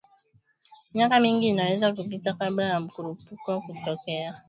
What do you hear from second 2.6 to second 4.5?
ya mkurupuko kutokea